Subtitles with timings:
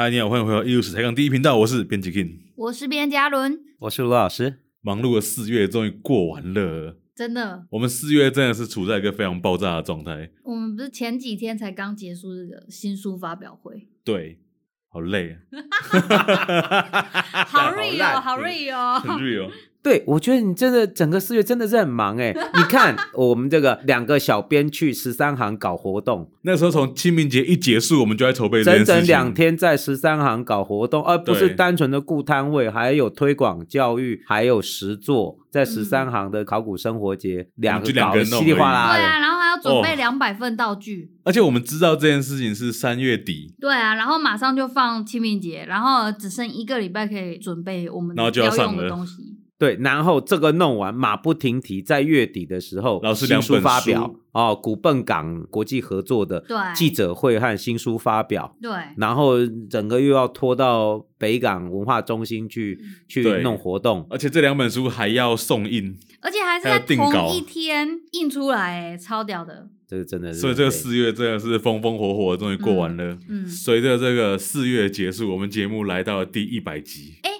[0.00, 4.60] 嗨，你好，欢迎回到艺术史台港第一频道，我是编辑 King，我是编辑阿伦，我是卢老师。
[4.80, 10.30] 忙碌的四月终于过完了，真的，我们四月真的是处在一个非常爆炸的状态。
[10.44, 14.40] 我们不是前几天才刚结束这个新书发表会，对，
[14.88, 15.36] 好累，
[17.46, 19.50] 好 real，好 real， 很 real。
[19.82, 22.34] 对，我觉得你真的整个四月真的是很忙哎！
[22.54, 49.29] 你看， 我们这个两个小编去十三行搞活动，那时候从清明节一结束，我们就在筹备整整两天在十三行搞活动，而不是单纯的顾摊位，还有推广教育，还有实作，在十三行的考古生活节，两个搞稀里哗啦，对啊，然后还要准备两百份道具，而且我们知道这件事情是三月底，对啊，然后马上就放清明节，然后只剩一个礼拜可以准备我们要用的东西。
[49.60, 56.42] 对，然后这个弄完，马不停蹄，在月底的时候，老师新书发表哦，古笨港国际合作的
[56.74, 73.12] 记者会和新书发表，对，然后整个又要拖到北港文化中心去去弄活动，而且这两本书还要送印，而且还是在同一天印出来，超屌的，这个真的是，所以这个四月真的是风风火火，终于过完了。
[73.28, 77.16] 嗯，嗯随着这个四月结束，我们节目来到了第一百集。
[77.24, 77.30] 诶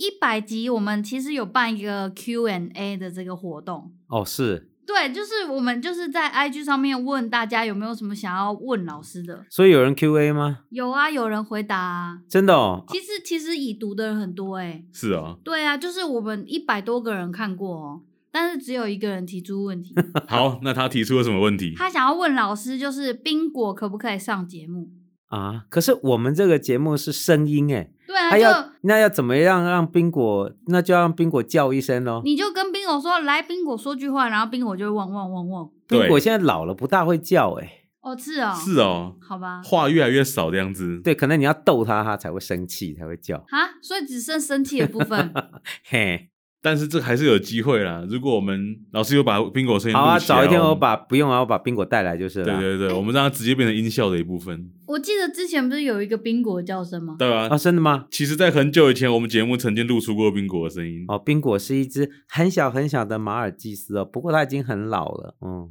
[0.00, 10.60] 一百集，我们其实有办一个 Q&A 的这个活动哦，是，对，就是我们就是在 IG 上面问大家有没有什么想要问老师的，所以有人 Q&A 吗？
[10.70, 12.82] 有啊，有人回答啊，真的哦。
[12.88, 18.00] 其实其实已读的人很多哎，是啊，对啊，就是我们一百多个人看过哦，
[18.32, 19.94] 但是只有一个人提出问题。
[20.26, 21.74] 好，那他提出了什么问题？
[21.76, 24.88] 他想要问老师，就是冰果可不可以上节目？
[25.26, 25.66] 啊！
[25.68, 30.50] 可是我们这个节目是声音哎，对啊，他要那要怎么样让宾果？
[30.66, 32.22] 那就要让宾果叫一声喽。
[32.24, 35.70] 你就跟宾果说：“来，宾果说句话。”然后宾果就会汪汪汪汪。
[35.88, 37.72] 宾果现在老了，不大会叫哎。
[38.02, 41.00] 哦，是哦，是哦，好吧，话越来越少的样子。
[41.02, 43.36] 对，可能你要逗他，他才会生气，才会叫。
[43.48, 45.32] 啊，所以只剩生气的部分。
[45.88, 46.28] 嘿。
[46.62, 48.04] 但是这还是有机会啦。
[48.06, 52.44] 如果我们老师有把宾果声音录起来，好啊，找一天我把不用啊，我把宾果带来就是了。
[52.44, 54.70] 对对对，欸、我们让它直接变成音效的一部分。
[54.90, 57.14] 我记得之前不是有一个宾果叫声吗？
[57.16, 58.06] 对啊，啊，真的吗？
[58.10, 61.04] 其实，在很久以前，我们节目曾经录出过宾果的声音。
[61.06, 65.36] 哦，宾果是一只很小很小的马尔济斯哦，不过它已经很老了。
[65.42, 65.70] 嗯，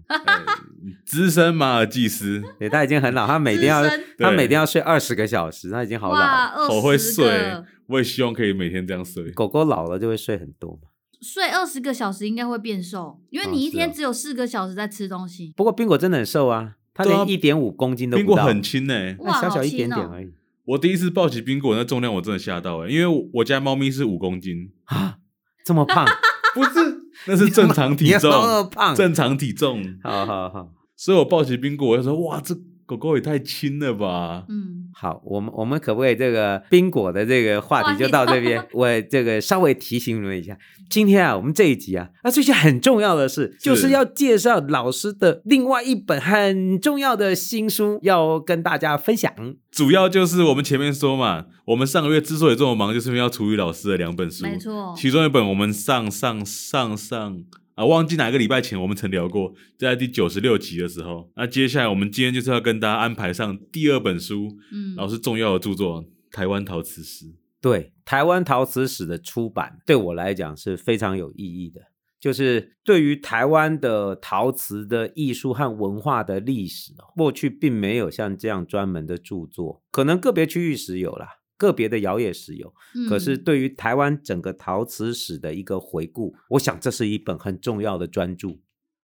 [1.05, 3.83] 资深马尔济斯，对，它已经很老，它每天要
[4.17, 7.61] 它每天要睡二十个小时，它已经好老了，好会睡。
[7.87, 9.29] 我也希望可以每天这样睡。
[9.31, 10.87] 狗狗老了就会睡很多嘛。
[11.19, 15.53] 睡二十个小时应该会变瘦，因为你一天只有四个小时在吃东西。
[15.57, 18.27] 不过冰果真的很瘦啊，他连一点五公斤都不到。
[18.27, 20.25] 宾果很轻呢、欸，哇，小小一点点而已。
[20.25, 20.31] 哦、
[20.65, 25.19] 我第一次抱起冰果，那重量我真的吓到哎、欸，因为我家猫咪是五公斤啊，
[25.63, 26.05] 这么胖？
[26.53, 29.81] 不是，那是正常体重，那么胖，正常体重。
[30.03, 32.53] 好好好，所以我抱起冰果，我就说哇，这
[32.89, 34.45] 狗狗也太亲了吧。
[34.49, 34.89] 嗯。
[34.91, 38.65] 好，我们我们可不可以这个宾果的这个话题就到这 边？
[38.73, 40.57] 我这个稍微提醒你们一下，
[40.89, 49.31] 今天啊，我们这一集啊，那最近很重要的是，是就是要介绍老师的另外一本很重要的新书，要跟大家分享。
[49.71, 57.43] 主要就是我们前面说嘛，我们上个月之所以这么忙，就是因为要处理老师的两本书，没错，其中一本我们上上上上。
[57.79, 61.31] 啊，忘记哪个礼拜前我们曾聊过，在第九十六集的时候。
[61.37, 67.25] 那接下来我们今天就是要跟大家安排上第二本书，嗯，老是重要的著作《台湾陶瓷史》。
[67.61, 71.79] 对，《台湾陶瓷史》的出版对我来讲是非常有意义的，
[72.19, 81.38] 就是对于台湾的陶瓷的艺术和文化的历史，过去并没有像这样专门的著作，可能个别区域史有啦。
[81.59, 82.73] 个别的窑业史有，
[83.09, 88.57] 可是对于台湾整个陶瓷史的一个回顾，嗯、我想这是一本很重要的专著。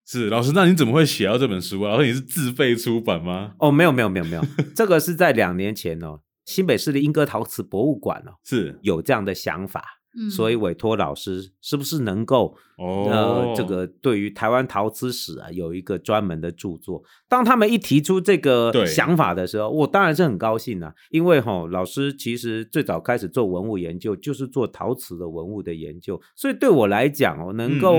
[0.05, 1.93] 是老师，那你怎么会写到这本书啊？
[1.93, 3.55] 老师，你是自费出版吗？
[3.57, 4.43] 哦，没有没有没有没有，
[4.75, 9.83] 这个是在两年前哦，新北市的莺歌陶瓷博物馆哦，是有这样的想法。
[10.29, 17.03] 所以委托老师是不是能够、哦、呃这个对于台湾陶瓷史啊有一个专门的著作？
[17.29, 27.97] 当他们一提出这个想法的时候，我当然是很高兴啊，因为哈、哦、老师其实最早开始做文物研究就是做陶瓷的文物的研究，所以对我来讲哦，能够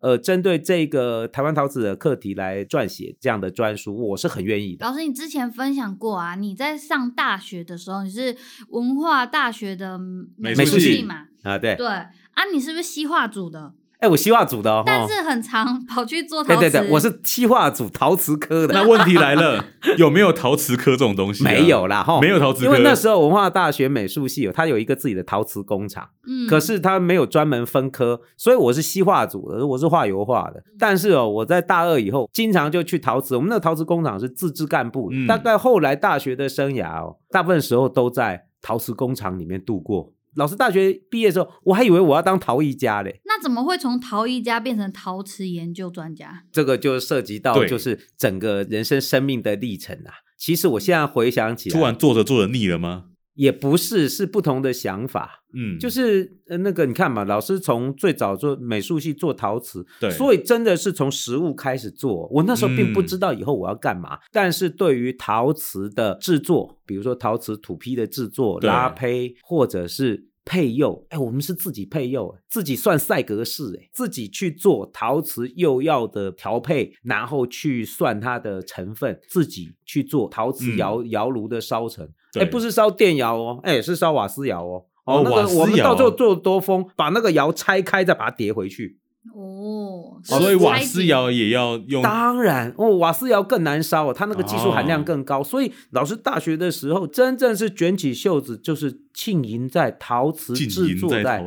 [0.00, 4.86] 呃针对这个台湾陶瓷的课题来撰写这样的专书，我是很愿意的。
[4.86, 8.36] 老师，你之前分享过啊，你在上大学的时候你是
[8.68, 9.98] 文化大学的
[10.36, 11.26] 美术系嘛？
[11.42, 12.10] 啊，对对啊，
[12.52, 13.72] 你是不是西画组的？
[13.98, 16.60] 哎，我西化组的哦，但是很常跑去做陶瓷。
[16.60, 18.72] 对对对，我是西化组陶瓷科的。
[18.72, 19.64] 那问题来了，
[19.98, 21.42] 有没有陶瓷科这种东西？
[21.42, 22.66] 没有啦，哈，没有陶瓷科。
[22.66, 30.62] 因为那时候文化大学美术系有，它有一个自己的陶瓷工厂，嗯，可是它没有专门分科，所以我是西化组的，我是画油画的。
[30.78, 33.34] 但是哦，我在大二以后，经常就去陶瓷。
[33.34, 38.44] 我们那个陶瓷工厂是自治干部，大概后来大学的生涯哦，大部分时候都在。
[38.60, 40.12] 陶瓷工厂里面度过。
[40.38, 43.20] 老师大学毕业的时候，我还以为我要当陶艺家嘞。
[43.24, 46.44] 那怎么会从陶艺家变成陶瓷研究专家？
[46.52, 50.22] 这个就涉及到就是整个人生生命的历程啊。
[50.38, 53.06] 其实我现在回想起来，突然做着做着腻了吗？
[53.38, 55.44] 也不是，是不同的想法。
[55.54, 62.26] 嗯，就是呃，那个你看嘛，老师从最早做美术系做陶瓷，对，所以真的是从实物开始做。
[62.32, 70.26] 我那时候并不知道以后我要干嘛，嗯、但是对于陶瓷的制作，比如说陶瓷土坯的制作、拉胚，或者是。
[70.50, 88.98] 配釉，哎，我们是自己配釉，自己算赛格式，哎，自己去做陶瓷釉药的调配，然后去算它的成分，自己去做陶瓷窑窑炉的烧成，哎，不是烧电窑哦，哎，是烧瓦斯窑哦，哦，那个我们到最后做多风，把那个窑拆开，再把它叠回去。
[89.34, 92.02] 哦，所以瓦斯窑也要用？
[92.02, 95.40] 当然哦，瓦斯窑更难烧哦，它那个技术含量更高。
[95.40, 101.44] 哦、所以老师大学的时候，真正是卷起袖子，就是浸淫在陶瓷制作在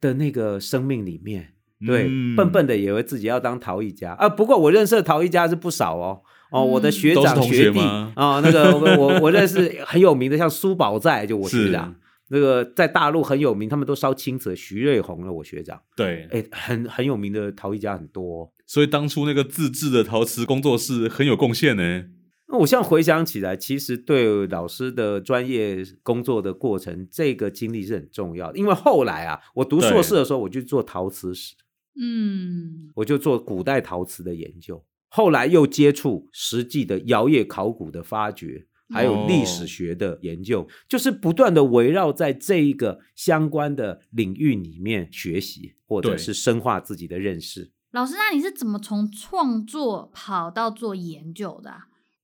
[0.00, 1.50] 的那个生命里面。
[1.86, 4.28] 对，嗯、笨笨的以为自己要当陶艺家啊。
[4.28, 6.22] 不过我认识的陶艺家是不少哦。
[6.54, 11.94] 哦，我的学长学弟啊、哦，那个我我认识很有名的，像苏宝在，就我学长。
[12.28, 14.56] 那个在大陆很有名，他们都烧青瓷。
[14.56, 15.80] 徐瑞红了，我学长。
[15.94, 22.04] 对，哎，很很有名的陶艺家很多，所以当初那个自制的陶瓷工作室很有贡献呢。
[22.48, 28.58] 那我现在回想起来，其实对老师的专业工作的过程，这个经历是很重要的。
[28.58, 31.54] 因为后来啊，我读硕士的时候，我就做陶瓷史，
[32.00, 34.82] 嗯，我就做古代陶瓷的研究。
[35.14, 38.66] 后来又接触实际的窑业考古的发掘。
[38.92, 47.72] 还有历史学的研究，哦、就是不断的围绕在这一个相关的领域里面学习，或者是深化自己的认识。
[47.92, 51.72] 老师，那你是怎么从创作跑到做研究的？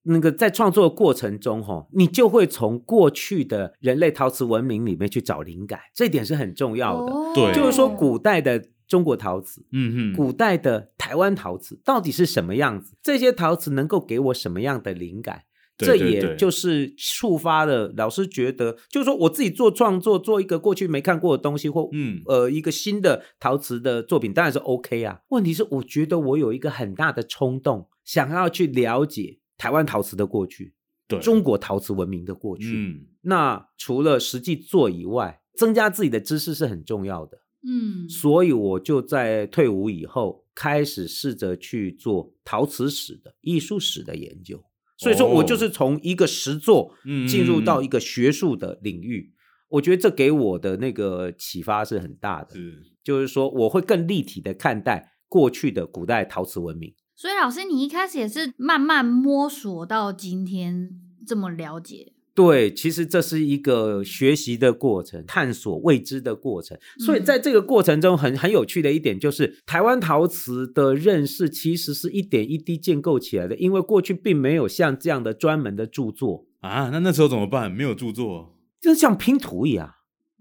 [0.02, 7.12] 那个在创作的过程中，哈，你就会从过去的人类陶瓷文明里面去找灵感，这一点是很重要的。
[7.12, 12.96] 哦、对，就是说古代的中国陶瓷，嗯哼，古代的台湾陶瓷到底是什么样子？
[13.00, 15.44] 这些陶瓷能够给我什么样的灵感？
[15.78, 25.20] 这也就是触发了老师觉得，就是说我自己做创作，做一个过去没看过的东西，或嗯呃一个新的陶瓷的作品，当然是 OK 啊。
[25.28, 30.74] 问题是，我觉得我有一个很大的冲动，想要去了解台湾陶瓷的过去，
[31.08, 32.74] 对中国陶瓷文明的过去。
[32.76, 37.38] 嗯，那除了实际做以外，增加自己的知识是很重要的。
[37.62, 44.62] 嗯，所以我就在退伍以后，开始试着去做陶瓷史的艺术史的研究。
[44.96, 46.94] 所以说，我就是从一个实作
[47.28, 49.32] 进入到一个学术的领域，
[49.68, 52.54] 我觉得这给我的那个启发是很大的。
[52.54, 56.94] 是，就是说我会更立体的看待过去的古代陶瓷文明。
[57.16, 60.90] 所以，老师，你一开始也是慢慢摸索到今天
[61.26, 62.14] 这么了解。
[62.40, 66.78] 对，其实这是一个学习的过程，探索未知的过程。
[66.98, 76.88] 所以在这个过程中很，很很有趣的一点就是，台湾陶瓷的认识其实是一点一滴建构起来的，因为过去并没有像这样的专门的著作啊。
[76.90, 77.70] 那那时候怎么办？
[77.70, 79.96] 没有著作，就像拼图一样。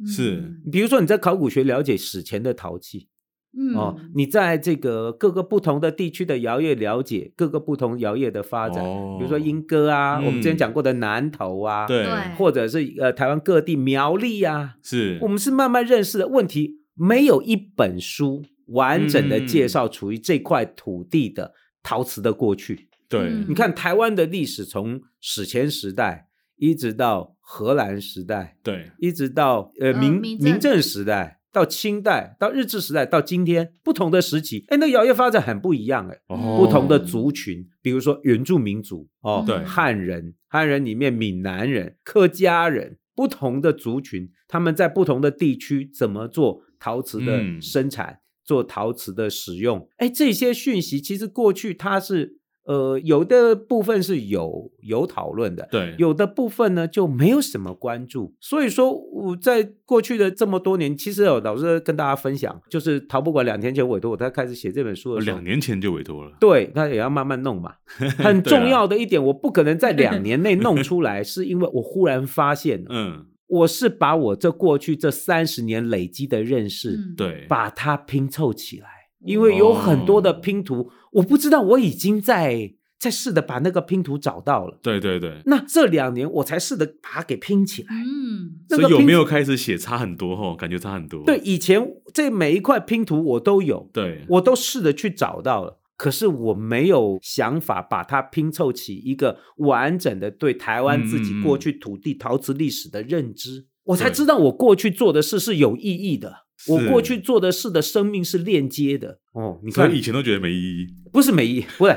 [0.05, 3.08] 是，比如说你在考古学了解史前的陶器。
[3.57, 12.05] 嗯哦，你在这个各个不同的地区的窑业了解各个不同窑业的发展，哦、比如说莺歌啊，嗯、我们之前讲过的南投啊，对，
[12.37, 16.77] 或者是呃台湾各地苗栗啊，是我们是慢慢认识的问题。
[16.93, 22.89] 没有一本书完整的介绍处于这块土地的陶瓷的过去。
[23.07, 26.27] 对，嗯、你看台湾的历史从史前时代
[26.57, 31.38] 一直到荷兰时代，对，一直到呃明明郑时代。
[31.51, 52.38] 到清代，到日治时代，到今天，不同的时期，哎，那窑业发展很不一样，哎，哦、不同的族群，比如说原住民族，哦，对，汉人，汉人里面闽南人、客家人，不同的族群，他们在不同的地区怎么做陶瓷的生产，嗯、做陶瓷的使用，哎，这些讯息其实过去它是。
[52.69, 58.35] 呃，有的部分是有有讨论的，对，有的部分呢就没有什么关注。
[58.39, 67.73] 所以说，我在过去的这么多年，其实有老师跟大家分享，就是陶博馆两天前委托我，他开始写这本书的时候，两年前就委托了，对，他也要慢慢弄嘛。
[68.19, 78.99] 很重要的一点，我不可能在两年内弄出来，是因为我忽然发现，嗯，我是把我这过去这三十年累积的认识，对，把它拼凑起来。
[79.25, 84.77] 因为有很多的拼图，哦、我不知道我已经在在试着把那个拼图找到了。
[84.81, 85.41] 对对对。
[85.45, 87.89] 那这两年我才试着把它给拼起来。
[87.95, 88.59] 嗯。
[88.69, 90.55] 所以有没有开始写差很多哈？
[90.55, 91.23] 感觉差很多。
[91.25, 91.81] 对，以前
[92.13, 103.67] 这每一块拼图我都有，对，我都试着去找到了，可是我没有想法把它拼凑起一个完整的对台湾自己过去土地陶瓷历史的认知。
[103.85, 106.45] 我才知道我过去做的事是有意义的。
[106.67, 111.95] 我过去做的事的生命是链接的哦，你看以前都觉得没意义，不是没意义，不是，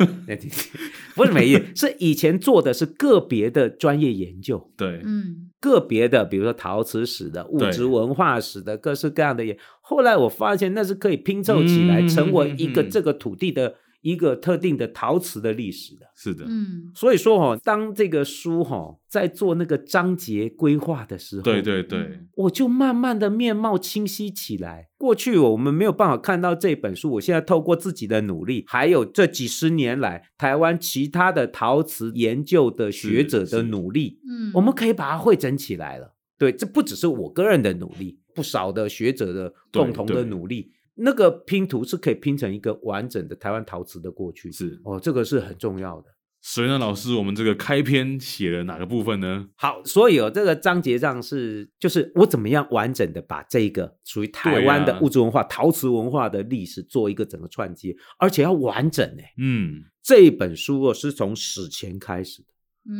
[1.14, 13.74] 不是没意义，是以前做的是个别的专业研究，对，嗯，个别的，比如说陶瓷史的、物质文化史的，各式各样的研，后来我发现那是可以拼凑起来，成为一个这个土地的。
[14.02, 24.88] 一个特定的陶瓷的历史的，是的，嗯，所以说哈，当这个书哈在做那个章节规划的时候，对对对，我就慢慢的面貌清晰起来。
[24.98, 36.14] 过去我们没有办法看到这本书，我现在透过自己的努力，还有这几十年来台湾其他的陶瓷研究的学者的努力，嗯，我们可以把它汇整起来了。
[36.36, 40.72] 对，这不只是我个人的努力，不少的学者的共同的努力。
[40.94, 46.08] 那个拼图是可以拼成一个完整的台湾陶瓷的过去，是哦，这个是很重要的。
[46.44, 49.48] 所以呢，老师，我们这个开篇写了哪个部分呢？
[49.54, 59.32] 好，所以哦，这个章节上是就是我怎么样完整的把这个属于台湾的物质文化、啊、陶瓷文化的历史做一个整个串接，而且要完整哎。
[59.38, 62.48] 嗯，这一本书哦是从史前开始的。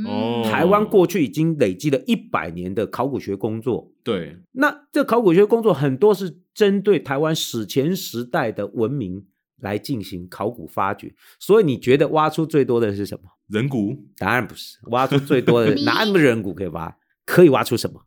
[0.06, 3.90] 哦，台湾过去已经累积了一百年的考古学工作。
[4.04, 9.24] 对，那这考古学工作很多是针对台湾史前时代的文明
[9.60, 11.12] 来进行考古发掘。
[11.40, 13.30] 所以你觉得挖出最多的是什么？
[13.48, 14.04] 人骨？
[14.16, 16.96] 当然不是，挖出最多的 哪那么人骨可以挖？
[17.26, 18.02] 可以挖出什么？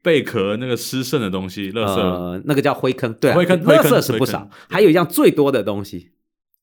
[0.00, 3.12] 贝壳那个湿剩的东西，垃圾，呃，那个叫灰坑。
[3.14, 4.48] 对、啊，灰坑，垃圾是不少。
[4.70, 6.12] 还有一样最多的东西。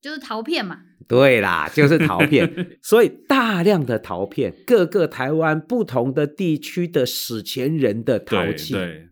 [0.06, 9.10] 就是陶片嘛，对啦，就是陶片， 所以大量的陶片，各个台湾不同的地区的史前人的陶器，对，对，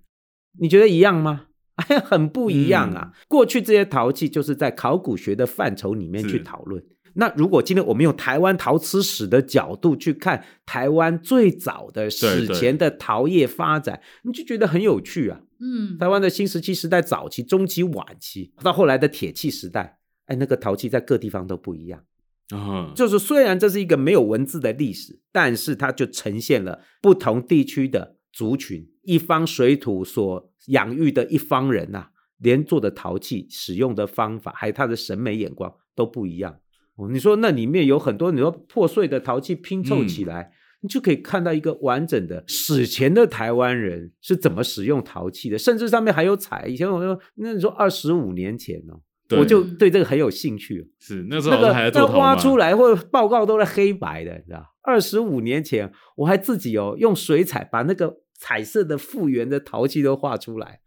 [0.60, 1.48] 你觉得一样吗？
[1.78, 3.12] 哎， 很不一样啊！
[3.12, 6.84] 嗯、过去这些陶器就是在考古学的范畴里面去讨论。
[7.16, 15.42] 那如果今天我们用台湾陶瓷史的角度去看台湾最早的史前的陶业发展，对对，你就觉得很有趣啊。
[15.60, 19.98] 嗯，台湾的新石器时代早期、中期、晚期，到后来的铁器时代。
[20.34, 22.04] 哎，那个陶器在各地方都不一样
[22.50, 22.92] 啊。
[22.96, 32.10] 就是虽然这是一个没有文字的历史，但是它就呈现了不同地区的族群、一方水土所养育的一方人呐、啊，
[32.40, 36.58] 连做的陶器使用的方法，还有他的审美眼光都不一样。
[36.96, 46.68] 哦，你说那里面有很多你说破碎的陶器拼凑起来，嗯、你就可以看到一个完整的史前的台湾人是怎么使用陶器的，甚至上面还有彩。
[46.68, 49.02] 以前我说，那你说二十五年前哦。
[49.32, 50.92] 我就对这个很有兴趣。
[51.00, 52.14] 是那时候还在做陶吗？
[52.14, 54.64] 那挖出来或者报告都是黑白的，你知道？
[54.82, 60.82] 二十五年前我还自己哦用水彩把那个彩色的复原的陶器都画出来。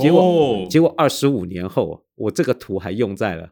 [0.00, 3.50] 结果、哦、结果二十五年后，我这个图还用在了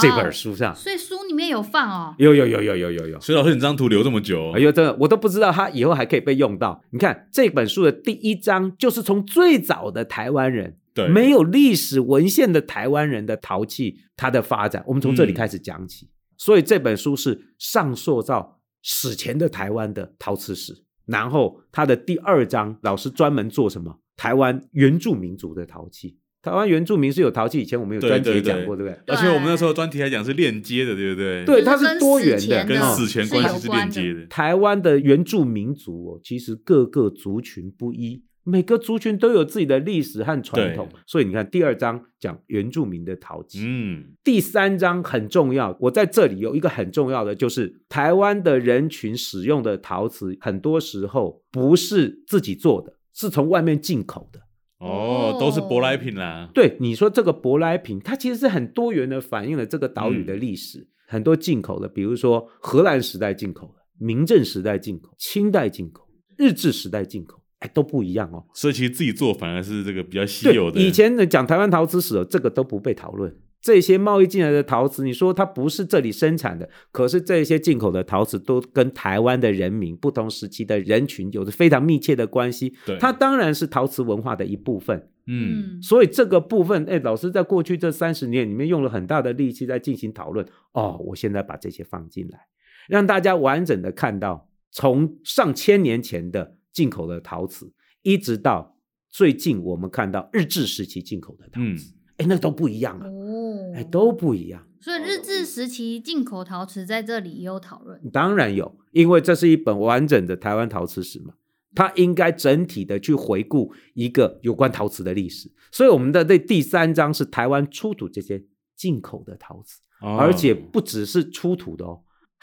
[0.00, 0.74] 这本书上。
[0.74, 2.14] 所以书里面有放哦。
[2.18, 3.20] 有有有有有有有。
[3.20, 4.52] 所以老师，你这张图留这么久？
[4.52, 6.82] 哎呦，真的我都不知道它以后还可以被用到。
[6.90, 10.76] 你看这本书的第一章就是从最早的台湾人。
[10.94, 16.06] 对，没有历史文献的台湾人的陶器，它的发展，我们从这里开始讲起。
[16.06, 16.08] 嗯、
[16.38, 20.84] 所以这本书是上溯到史前的台湾的陶瓷史。
[21.06, 23.98] 然后它的第二章，老师专门做什么？
[24.16, 26.18] 台湾原住民族的陶器。
[26.40, 29.00] 台湾原住民是有陶器，以前我们有专题讲过，对不对？
[29.06, 31.44] 对，而且我们那时候专题还讲是链接的，对不对？
[31.44, 34.26] 对，它是多元的，跟史前关系是链接的。
[34.26, 38.22] 台湾的原住民族哦，其实各个族群不一。
[38.44, 45.76] 每个族群都有自己的历史和传统，所以你看第二章讲原住民的陶器，嗯，第三章很重要。
[45.80, 54.40] 我在这里有一个很重要的，就是台湾的人群使用的陶瓷，很多时候不是自己做的，是从外面进口的。
[54.78, 56.50] 哦，都是舶来品啦。
[56.52, 60.80] 对，你说这个舶来品，它其实是很多元的，反映了这个岛屿的历史。
[60.80, 67.40] 嗯、很多进口的，比如说荷兰时代进口的，明郑时代进口，清代进口，日治时代进口。
[67.72, 70.80] 都不一样哦，所以其实自己做反而是这个比较稀有的。
[70.80, 73.34] 以前的讲台湾陶瓷史，这个都不被讨论。
[73.62, 82.74] 这些贸易进来的陶瓷，你说它不是这里生产的，可是这些进口的陶瓷都跟台湾的人民不同时期的人群有着非常密切的关系。
[82.84, 85.08] 对，它当然是陶瓷文化的一部分。
[85.26, 90.46] 嗯，所以这个部分，哎，老师在过去这三十年里面用了很大的力气在进行讨论。
[90.72, 92.40] 哦，我现在把这些放进来，
[92.86, 96.56] 让大家完整的看到从上千年前的。
[96.74, 98.76] 进口的陶瓷，一直到
[99.08, 104.66] 最近我们看到日治时期进口的陶瓷，哎、嗯，那都不一样啊，哦，哎，都不一样。
[104.80, 111.32] 所以日治时期进口陶瓷在这里也有讨论，当然有，因为这是一本完整的台湾陶瓷史嘛，
[111.74, 115.50] 它应该整体的去回顾一个有关陶瓷的历史。
[115.72, 118.44] 所以我们的这第三章是台湾出土这些
[118.76, 122.02] 进口的陶瓷，哦、而且不只是出土的哦。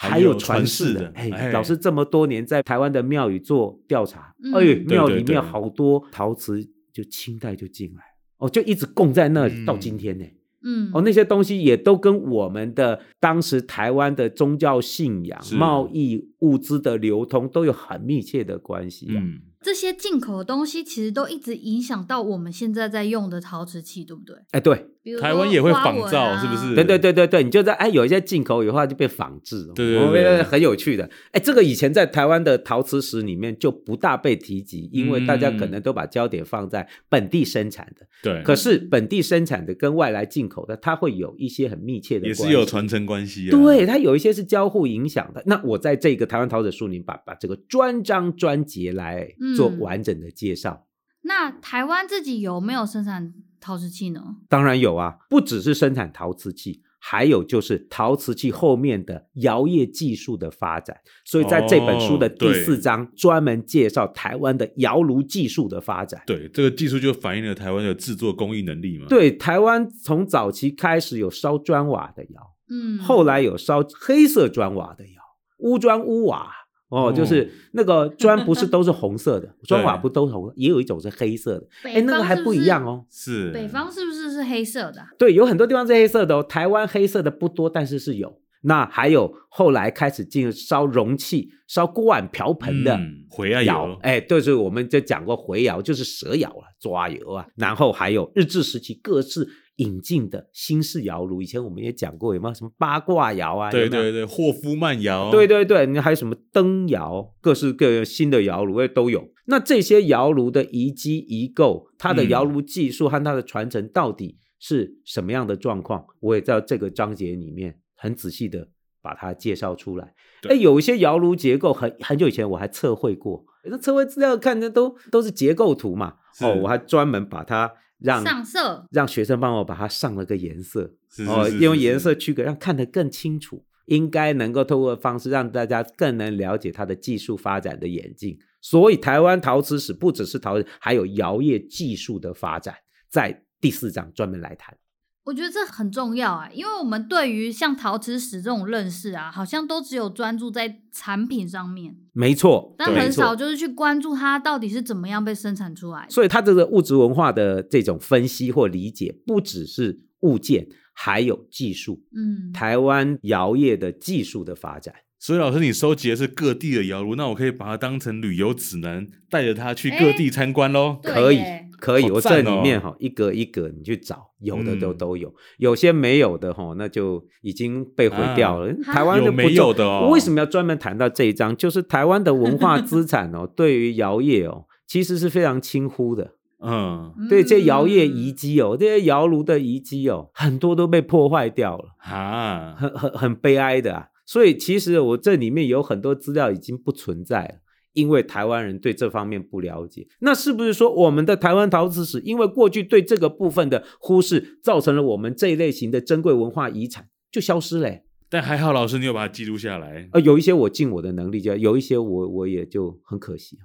[0.09, 1.11] 还有传世的。
[1.15, 8.01] 哎，老师这么多年在台湾的庙宇做调查，哎，庙里面好多陶瓷就清代就进来，
[8.37, 10.25] 哦，就一直供在那里到今天呢。
[10.63, 19.21] 嗯，哦，那些东西也都跟我们的当时台湾的宗教信仰、贸易物资的流通都有很密切的关系啊。
[19.21, 24.35] 嗯这些进口的东西其实都一直影响到我们现在在用的陶瓷器，对不对？
[24.51, 24.75] 哎，对，
[25.19, 26.73] 台湾也会仿造，是不是？
[26.73, 31.09] 对对对对对，你就在哎，有一些进口以后就被仿制，对对对，很有趣的。
[31.31, 38.07] 哎，这个以前在台湾的陶瓷史里面就不大被提及，因为大家可能都把焦点放在本地生产的。
[38.23, 43.51] 对，可是本地生产的跟外来进口的，它会有一些很密切的，也是有传承关系啊。
[43.51, 45.43] 对，它有一些是交互影响的。
[45.45, 50.31] 那我在这个台湾陶瓷书里把把这个专章专节来做完整的。
[50.31, 50.87] 介绍。
[51.23, 54.37] 那台湾自己有没有生产陶瓷器呢？
[54.49, 60.97] 当然有啊，不只是生产陶瓷器，还有就是陶瓷器后面的窑业技术的发展。
[61.25, 66.23] 所以在这本书的第四章，哦、专门介绍台湾的窑炉技术的发展。
[66.25, 69.05] 对，这个技术就反映了台湾的制作工艺能力嘛。
[69.07, 75.21] 对，台湾从早期开始有烧砖瓦的窑，嗯，后来有烧黑色砖瓦的窑，
[75.59, 76.51] 乌砖乌瓦。
[76.91, 81.65] 哦，就是那个砖不是都是红色的， 砖瓦不都是红，也有一种是黑色的。
[81.83, 83.05] 哎，那个还不一样哦。
[83.09, 85.01] 是北方是不是是黑色的？
[85.17, 86.43] 对，有很多地方是黑色的哦。
[86.43, 88.41] 台湾黑色的不多，但是是有。
[88.63, 93.97] 那还有后来开始进入烧容器、烧锅碗瓢盆的回窑。
[94.01, 97.47] 哎，对，就是我们就讲过回窑，就是蛇窑啊，抓窑啊。
[97.55, 99.47] 然后还有日治时期各式。
[99.77, 103.71] 引进的新式窑炉，以前我们也讲过，有没有什么八卦窑啊？
[103.71, 105.31] 对对对，霍夫曼窑。
[105.31, 109.29] 对对对，你还有什么灯窑，各式各样新的窑炉都有。
[109.45, 116.01] 那这些窑炉的遗迹遗构，它的窑炉技术和它的传承到底是什么样的状况？
[116.01, 118.67] 嗯、我也在这个章节里面很仔细的
[119.01, 120.13] 把它介绍出来。
[120.47, 126.15] 哎，有一些窑炉结构很很久以前我还测绘过，那测绘资料看的都都是结构图嘛。
[126.41, 127.73] 哦，我还专门把它。
[128.01, 130.93] 让上色，让学生帮我把它上了个颜色，
[131.27, 133.65] 哦，用颜色区隔，让看得更清楚。
[133.85, 138.39] 应该能够透过方式让大家更能了解它的技术发展的演进。
[138.61, 142.73] 所以台湾陶瓷史不只是陶瓷，还有窑业技术的发展，
[143.09, 144.77] 在第四章专门来谈。
[145.23, 151.95] 我觉得这很重要啊，因为我们对于像陶瓷史这种认识啊，好像都只有专注在产品上面。
[152.13, 156.07] 没错，但很少就是去关注它到底是怎么样被生产出来。
[156.09, 162.01] 所以它这个物质文化的这种分析或理解，不只是物件，还有技术。
[162.15, 164.93] 嗯，台湾窑业的技术的发展。
[165.19, 170.99] 所以老师，你收集的是各地的窑炉，那我可以把它当成旅游指南，带着它去各地参观喽？
[171.03, 171.39] 可以。
[171.81, 178.71] 可以，我这里面哈一格一格你去找，有的都都有，有些没有的哈那就已经被毁掉了。
[178.83, 181.57] 台湾就没有的哦，为什么要专门谈到这一章？
[181.57, 186.35] 就是台湾的文化资产哦，对于窑业哦，其实是非常轻忽的。
[186.63, 194.07] 嗯，对，这窑业遗迹哦，这些窑炉的遗迹哦，很多都被破坏掉了啊，很很很悲哀的啊。
[194.27, 197.55] 所以其实我这里面有很多资料已经不存在了。
[197.93, 207.99] 因为台湾人对这方面不了解，那是不是说我们的台湾陶瓷史，因为过去对这个部分的忽视，造成了我们这一类型的珍贵文化遗产就消失了？
[208.29, 210.07] 但还好，老师你有把它记录下来。
[210.13, 213.57] 呃，有一些我尽我的能力，就有一些我我也就很可惜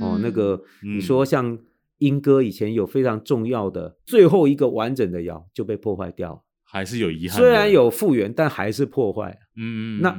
[0.00, 1.58] 哦，那个你说像
[1.98, 6.43] 英歌以前有非常重要的最后一个完整的窑就被破坏掉，
[6.74, 7.38] 还是有遗憾。
[7.38, 9.38] 虽然有复原，但还是破坏。
[9.56, 10.14] 嗯，那。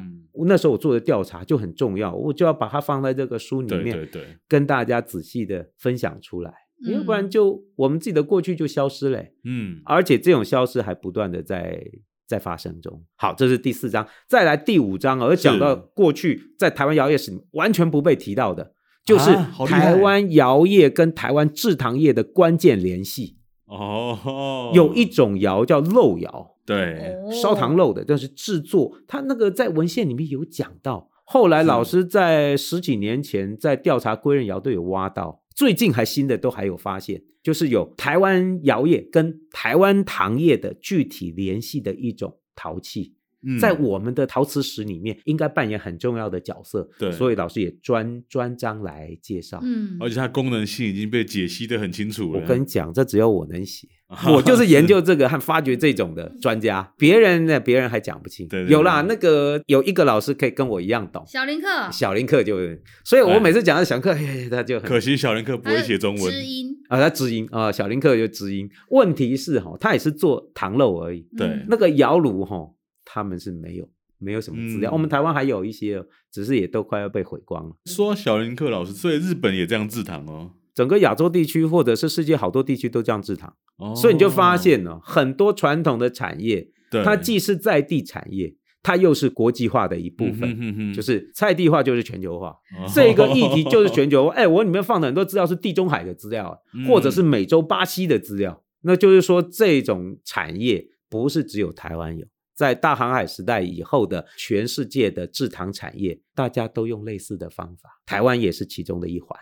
[0.48, 6.54] 那时候我做的调查就很重要，我就要把它放在这个书里面，对对对，跟大家仔细的分享出来，
[6.92, 9.24] 要不然就我们自己的过去就消失了。
[9.46, 11.82] 嗯，而且这种消失还不断的在
[12.28, 13.02] 在发生中。
[13.16, 18.74] 好，这是第四章，再来第五章，而讲到过去在台湾窑业史完全不被提到的，
[19.06, 19.34] 就是
[19.66, 23.38] 台湾窑业跟台湾制糖业的关键联系。
[23.66, 26.56] 哦，有一种窑叫漏窑。
[26.66, 31.12] 对，烧糖漏的，但是制作，它那个在文献里面有讲到。
[31.24, 43.16] 后来老师在十几年前在调查归仁窑都有挖到，最近还新的都还有发现，就是有台湾窑业跟台湾糖业的具体联系的一种陶器。
[43.60, 46.88] 在我们的陶瓷史里面，应该扮演很重要的角色。
[46.98, 49.60] 对，所以老师也专专章来介绍。
[49.64, 52.40] 嗯，而且它功能性已经被解析得很清楚了。
[52.40, 53.88] 我跟你讲，这只有我能写，
[54.34, 56.92] 我就是研究这个和发掘这种的专家。
[56.98, 58.48] 别人呢，别人还讲不清。
[58.48, 61.24] 对，有啦，那个有一个老师可以跟我一样懂。
[61.28, 62.58] 小林克，小林克就，
[63.04, 64.16] 所以我每次讲到小林克，
[64.50, 65.16] 他就很可惜。
[65.16, 66.32] 小林克不会写中文。
[66.32, 68.70] 知音啊，他知音啊，小林克就知音。
[68.90, 71.28] 问题是哈，他也是做糖漏而已。
[71.38, 72.72] 对，那个窑炉哈。
[73.06, 73.88] 他们是没有
[74.18, 74.92] 没有什么资料。
[74.92, 77.76] 嗯、我们台湾还有一些，只是也都快要被毁光了。
[77.86, 80.52] 说小林克老师，所以日本也这样制糖哦。
[80.74, 88.56] 整个亚洲地区或者是世界好多地区都这样制糖，哦、所以你就发现了很多传统的产业，对它既是在地产业。
[88.88, 94.36] 它又是国际化的一部分，嗯、哼哼哼就是菜地化就是全球化，哦、这个议题 就是全球化。
[94.36, 109.38] 哎，我里面放的很多资料是地中海的资料，嗯、或者是美洲巴西的资料，那就是说这种产业不是只有台湾有，在大航海时代以后的全世界的制糖产业，大家都用类似的方法，台湾也是其中的一环。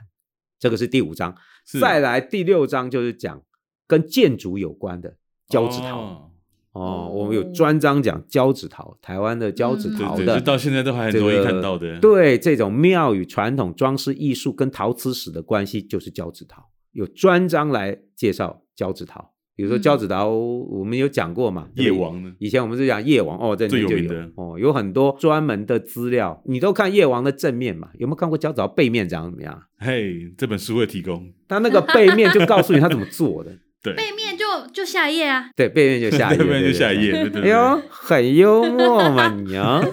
[0.60, 1.36] 这个是第五章，
[1.80, 3.42] 再来第六章就是讲
[3.86, 6.00] 跟建筑有关的交趾陶。
[6.00, 6.30] 哦
[6.72, 12.00] 哦，我们有专章讲交趾陶，台湾的交趾陶的，到现在都还很容易看到的。
[12.00, 16.68] 对，这种庙宇传统装饰艺术跟陶瓷史的关系，就是交趾陶。
[16.92, 21.68] 有专章来介绍交趾陶，比如说交趾陶，我们有讲过嘛？
[21.76, 22.34] 叶王呢？
[22.40, 26.42] 以前我们是讲叶王哦，这里就有最有名的哦，有很多专门的资料。
[26.46, 27.90] 你都看叶王的正面嘛？
[28.00, 29.62] 有没有看过交趾陶背面长怎么样？
[29.78, 31.32] 嘿，这本书会提供。
[31.48, 33.52] 他那个背面就告诉你他怎么做的。
[33.84, 37.12] 对，背面就就下页啊，对，背面就下页， 背面就下页。
[37.14, 39.84] 哎呦，很幽默嘛你啊！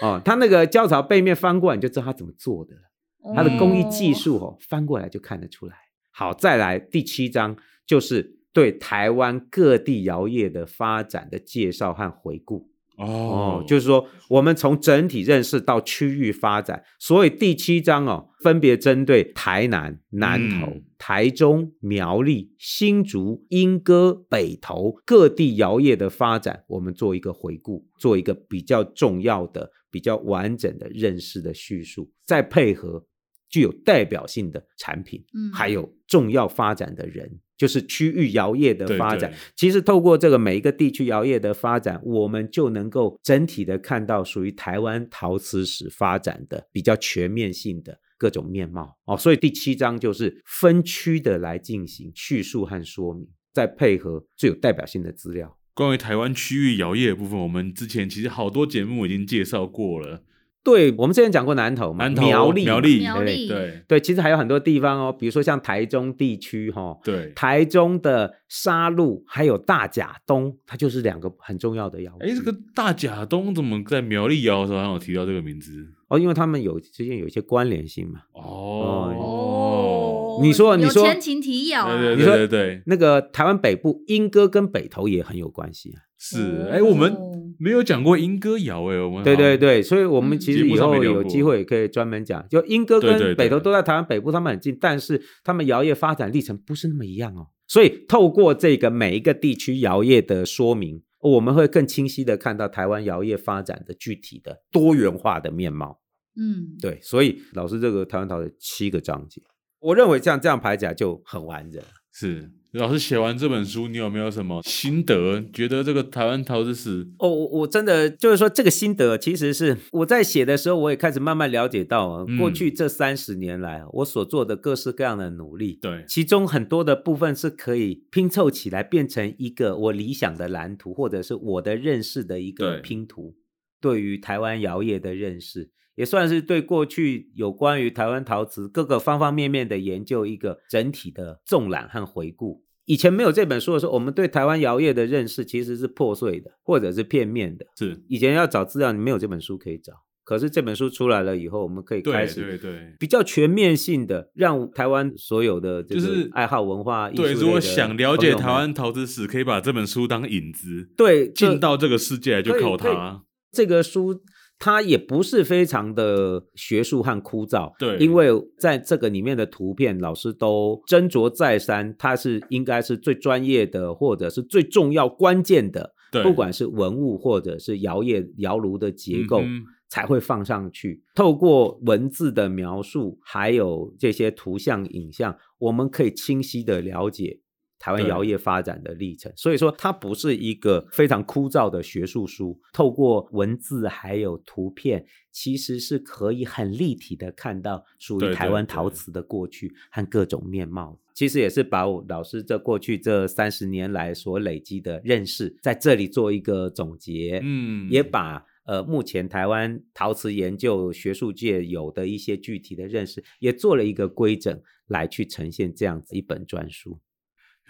[0.00, 3.34] 哦，他那个交趾背面翻过来，你就知道他怎么做的了。
[3.34, 5.74] 他的工艺技术哦，翻过来就看得出来。
[6.12, 12.68] 好，再来第七章，就是对台湾各地窑业的发展的介绍和回顾。
[12.98, 33.06] 哦，就是说，我们从整体认识到区域发展，所以第七章哦，分别针对台南、南投、嗯、台中、苗栗、新竹、莺歌、北投各地窑业的发展，我们做一个回顾，做一个比较重要的、比较完整的认识的叙述，再配合
[33.50, 37.40] 具有代表性的产品，嗯，还有重要发展的人。
[37.58, 49.14] 就是区域窑业的发展，对对，其实透过这个每一个地区窑业的发展，我们就能够整体的看到属于台湾陶瓷史发展的比较全面性的各种面貌哦。
[49.14, 55.58] 所以第七章就是分区的来进行叙述和说明，再配合最有代表性的资料。
[55.74, 60.24] 关于台湾区域窑业的部分，我们之前其实好多节目已经介绍过了。
[60.62, 72.14] 对，我们之前讲过南投嘛，南投苗栗，苗栗，对对对，其实还有很多地方哦，比如说像台中地区哈，对，台中的沙鹿还有大甲东，它就是两个很重要的窑。
[72.20, 75.72] 哎，这个大甲东怎么在苗栗窑的时候还有提到这个名字？
[76.08, 78.20] 哦，因为他们有之间有一些关联性嘛。
[78.34, 86.09] 哦哦，你说你说前情提要，对对对对，那个台湾北部莺歌跟北投也很有关系啊。
[86.20, 87.16] 是，哎，我们。
[87.62, 97.48] 没有讲过莺歌谣哎，我们对对对，所以我们其实以后有机会也可以专门讲，就莺歌跟北投都在台湾北部，他们很近，但是他们摇业发展历程不是那么一样哦。
[97.68, 106.00] 所以透过这个每一个地区摇业的说明，我们会更清晰的看到台湾摇业发展的具体的多元化的面貌。
[106.40, 109.42] 嗯，对，所以老师这个台湾陶的七个章节，
[109.80, 111.82] 我认为像这样排起来就很完整。
[112.20, 112.50] 是。
[112.74, 115.42] 老师写完这本书，你有没有什么心得？
[115.52, 133.34] 觉得这个台湾陶瓷史哦，我真的就是说，这个心得其实是我在写的时候，我也开始慢慢了解到啊，过去这三十年来，我所做的各式各样的努力，对，其中很多的部分是可以拼凑起来，变成一个我理想的蓝图，或者是我的认识的一个拼图，
[133.80, 135.70] 对，对于台湾窑业的认识。
[136.00, 142.64] 也算是对过去有关于台湾陶瓷各个方方面面的研究一个整体的纵览和回顾。
[142.86, 147.66] 以前没有这本书的时候，我们对台湾窑业的认识其实是破碎的，或者是片面的。
[147.76, 149.92] 是以前要找资料，你没有这本书可以找。
[150.24, 163.24] 可是这本书出来了以后，我们可以开始对对对比较全面性的让台湾所有的就是爱好文化艺术对，如果想了解台湾陶瓷史，可以把这本书当引子，对，进到这个世界来就靠它。
[163.52, 164.22] 这个书。
[164.60, 181.02] 它也不是非常的学术和枯燥，对，因为在这个里面的图片，老师都斟酌再三，它是应该是最专业的，或者是最重要关键的，对，不管是文物或者是窑业窑炉的结构，嗯，才会放上去。
[181.14, 187.39] 透过文字的描述，还有这些图像影像，我们可以清晰的了解。
[187.80, 192.60] 台湾窑业发展的历程，所以说它不是一个非常枯燥的学术书。
[192.74, 201.00] 透过文字还有图片，其实是可以很立体的看到属于台湾陶瓷的过去和各种面貌。
[201.14, 207.40] 其实也是把我老师这过去这三十年来所累积的认识，在这里做一个总结。
[207.42, 216.98] 嗯，也把呃目前台湾陶瓷研究学术界有的一些具体的认识，也做了一个规整，来去呈现这样子一本专书。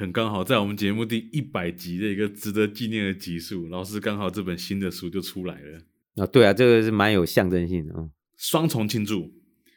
[0.01, 6.25] 很刚好，在我们节目第一百集的一个值得纪念的集数，老师刚好这本新的书就出来了。
[6.25, 8.09] 啊，对啊，这个是蛮有象征性的，啊，
[8.39, 9.31] 双重庆祝。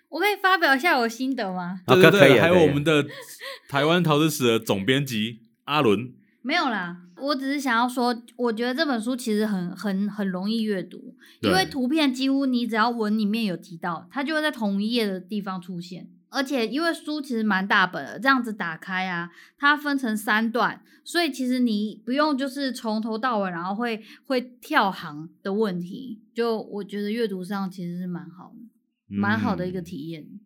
[0.07, 1.81] 我可以发表一下我心得吗？
[1.85, 3.05] 对对对，可以，还有我们的
[3.67, 6.13] 台湾陶瓷史的总编辑阿伦。
[6.41, 16.07] 没有啦，我只是想要说，我觉得这本书其实很很很容易阅读，因为图片几乎你只要文里面有提到，它就会在同一页的地方出现。
[16.33, 26.21] 而且因为书其实蛮大本的，这样子打开啊，它分成三段，所以其实你不用就是从头到尾，然后会会跳行的问题。
[26.33, 28.63] 就我觉得阅读上其实是蛮好的。
[29.15, 30.23] 蛮好的一个体验。
[30.23, 30.39] 嗯，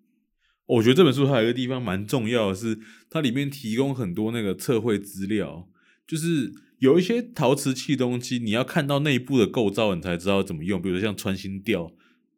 [0.66, 2.78] 我觉得这本书还有一个地方蛮重要的是，
[3.10, 5.70] 它里面提供很多那个测绘资料，
[6.06, 10.82] 就是有一些陶瓷器东西，你要看到内部的构造，你才知道怎么用。
[10.82, 11.90] 比如说像穿心吊，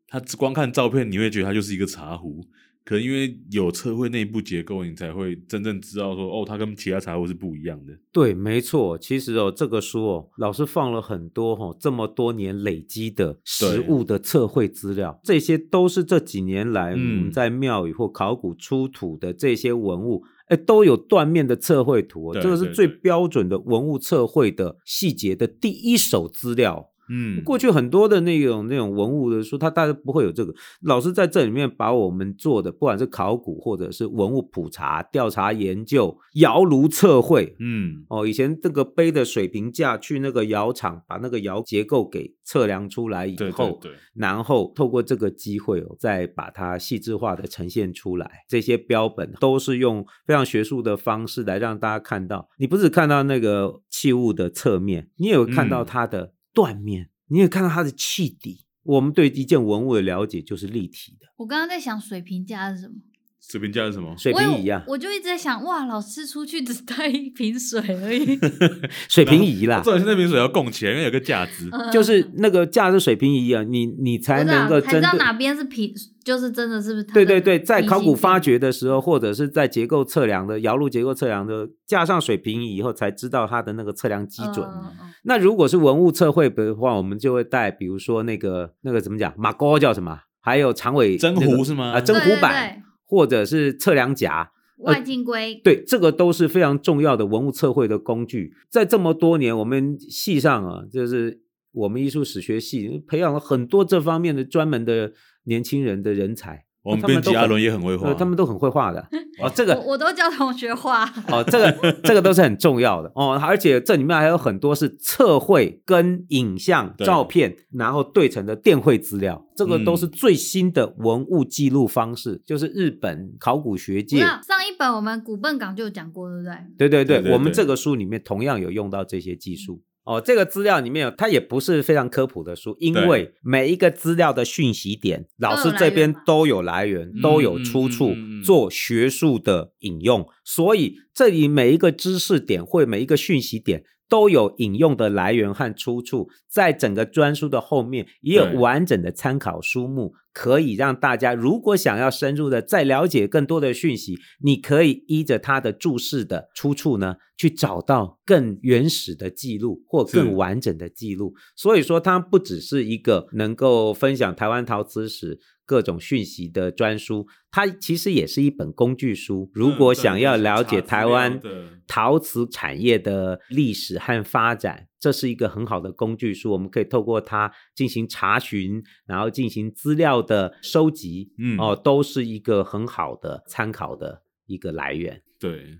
[0.08, 2.46] 它只光看照片，你会觉得它就是一个茶壶。
[2.86, 7.94] 可能因为有测绘内部结构，你才会真正知道说，哦，它跟其他财务是不一样的。
[8.12, 8.98] 对，没错。
[8.98, 22.40] 其实哦，这个书哦，老师放了很多哈、哦，这么多年累积的实物的测绘资料，这些都是这几年来我们在庙宇或考古出土的这些文物，哎、嗯，都有断面的测绘图、哦。
[22.42, 26.90] 这个是最标准的文物测绘的细节的第一手资料。
[27.10, 30.54] 嗯，过去很多的那种那种文物的书，它大概不会有这个。
[30.82, 48.30] 老师在这里面把我们做的，不管是考古或者是文物普查、调查研究、窑炉测绘，嗯，哦，以前这个背的水平架去那个窑厂，把那个窑结构给测量出来以后，对对对，然后透过这个机会哦，再把它细致化的呈现出来。
[48.48, 56.34] 这些标本都是用非常学术的方式来让大家看到，你不只看到那个器物的侧面，你也有看到它的。
[56.54, 58.66] 断面，你也看到它的气底。
[58.84, 61.28] 我们对一件文物的了解就是立体的。
[61.38, 62.96] 我刚刚在想水平架是什么？
[63.42, 64.14] 水平架是什么？
[64.18, 64.84] 水平仪啊！
[64.88, 68.38] 我就一直在想，哇，老师出去只 带一瓶水而已。
[69.10, 75.92] 水平仪啦，重点是那瓶水要供起来，因为有个架子，就是那个架是水平仪啊，你你才能够真知道哪边是平，
[76.24, 77.04] 就是真的是不是？
[77.06, 84.64] 对对对，在考古发掘的时候，或者是在结构测量的窑炉结构测量的，架上水平仪以后，才知道它的那个测量基准。
[84.66, 90.20] 呃、那如果是文物测绘的话，我们就会带，比如说那个那个怎么讲，马哥叫什么？
[90.42, 91.94] 还有长尾针壶是吗？
[91.94, 92.84] 啊，真壶板。
[93.10, 98.54] 或者是测量夹、外径规、呃，对，这个都是非常重要的文物测绘的工具。
[98.70, 101.42] 在这么多年，我们系上啊，就是
[101.72, 105.14] 我们艺术史学系培养了很多这方面的专门的
[105.46, 106.66] 年轻人的人才。
[106.82, 109.06] 我们编辑阿伦也很会画，他们都很会画的
[109.42, 109.52] 哦。
[109.54, 111.44] 这个我，我都教同学画哦。
[111.44, 124.20] 这个这个都是很重要的哦，而且这里面还有很多是测绘跟影像照片，然后对成的电绘资料，这个都是最新的文物记录方式，嗯、就是日本考古学界。
[124.20, 126.54] 上一本我们古笨港就有讲过，对不对？
[126.78, 129.82] 对对对，对对对，我们这个书里面同样有用到这些技术。
[130.04, 143.84] 哦，这个资料里面有，它也不是非常科普的书，因为每一个资料的讯息点，老师这边都有来源，都有出处，做学术的引用，所以这里每一个知识点或每一个讯息点。
[144.10, 161.34] 都有引用的来源和出处，在整个专书的后面也有完整的参考书目，可以让大家如果想要深入的再了解更多的讯息，你可以依着它的注释的出处呢，去找到更原始的记录或更完整的记录。
[161.56, 165.40] 所以说，它不只是一个能够分享台湾陶瓷史。
[165.66, 169.52] 各种讯息的专书，它其实也是一本工具书。
[169.54, 171.40] 如果想要了解台湾
[171.86, 176.52] 陶瓷产业的历史和发展，这是一个很好的工具书。
[176.52, 185.22] 我们可以透过它进行查询，然后进行资料的收集，嗯，哦，都是一个很好的参考的一个来源。
[185.40, 185.78] 对，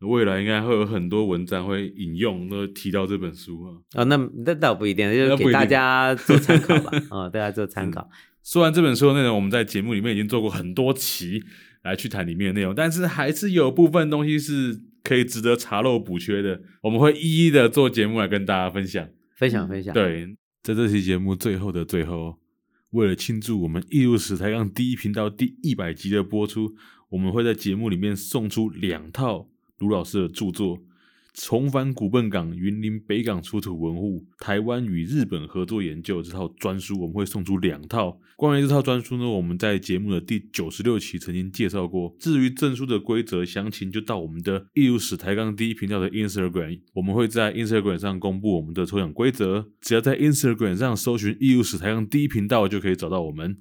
[0.00, 3.70] 未来应该会有很多文章会引用，都提到这本书啊。
[3.94, 6.90] 啊、哦，那那倒不一定，就是给大家做参考吧。
[7.10, 8.08] 啊、哦，大家做参考。
[8.42, 11.42] 说完这本书的内容，我们在节目里面已经做过很多期
[11.82, 19.92] 来去谈里面的内容，但是还是有部分东西是可以值得查漏补缺的，我们会一一的做节目来跟大家分享，分享分享。
[19.92, 22.38] 对，在这期节目最后的最后，
[22.90, 26.74] 为了庆祝我们艺术史台刚第一频道第一百集的播出，
[27.10, 30.82] 我们会在节目里面送出两套卢老师的著作。
[31.34, 38.20] 重返古笨港云林北港出土文物，台湾与日本合作研究这套专书，我们会送出两套。
[38.36, 42.14] 关于这套专书呢，我们在节目的第九十六期曾经介绍过。
[42.18, 49.70] 至于证书的规则详情，就到我们的艺术史台港第一频道的 Instagram，我们会在 Instagram 上公布我们的抽奖规则。
[49.80, 53.56] 只要在 Instagram 上搜寻艺术史台港第一频道，就可以找到我们。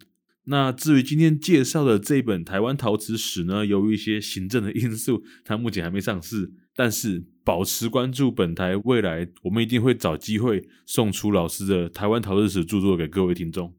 [0.45, 6.51] 那至于今天介绍的这本台湾陶瓷史呢，由于一些行政的因素，它目前还没上市。
[6.81, 13.71] 但是保持关注本台，未来我们一定会找机会送出老师的台湾陶瓷史著作给各位听众。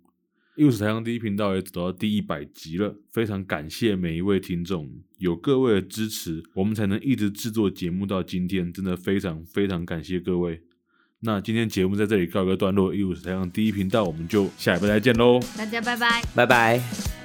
[0.54, 4.88] 又是台上第一频道也走到第一百集了，非常感谢每一位听众，
[5.18, 10.62] 有各位的支持，我们才能一直制作节目到今天，真的非常非常感谢各位。
[11.18, 17.21] 那今天节目在这里告一个段落，又是台上第一频道，我们就下一拜再见喽，大家拜拜，拜拜。